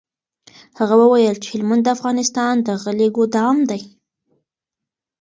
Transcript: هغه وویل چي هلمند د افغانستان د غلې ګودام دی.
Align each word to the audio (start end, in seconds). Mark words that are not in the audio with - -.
هغه 0.79 0.95
وویل 1.01 1.35
چي 1.43 1.47
هلمند 1.53 1.81
د 1.83 1.87
افغانستان 1.97 2.53
د 2.61 2.67
غلې 2.81 3.07
ګودام 3.17 3.57
دی. 3.69 3.81